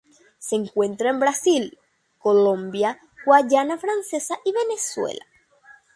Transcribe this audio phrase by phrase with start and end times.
[0.39, 1.77] Se encuentra en Brasil,
[2.17, 5.23] Colombia, Guayana francesa y Venezuela.